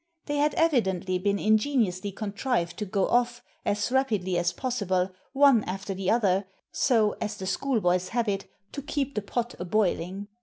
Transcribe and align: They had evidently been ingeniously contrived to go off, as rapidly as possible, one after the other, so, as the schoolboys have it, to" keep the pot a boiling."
They 0.25 0.37
had 0.37 0.55
evidently 0.55 1.19
been 1.19 1.37
ingeniously 1.37 2.11
contrived 2.11 2.75
to 2.77 2.85
go 2.87 3.05
off, 3.07 3.43
as 3.63 3.91
rapidly 3.91 4.35
as 4.35 4.51
possible, 4.51 5.11
one 5.31 5.63
after 5.65 5.93
the 5.93 6.09
other, 6.09 6.47
so, 6.71 7.11
as 7.21 7.37
the 7.37 7.45
schoolboys 7.45 8.09
have 8.09 8.27
it, 8.27 8.49
to" 8.71 8.81
keep 8.91 9.13
the 9.13 9.21
pot 9.21 9.53
a 9.59 9.63
boiling." 9.65 10.27